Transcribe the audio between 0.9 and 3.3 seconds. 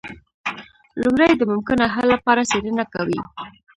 لومړی د ممکنه حل لپاره څیړنه کوي.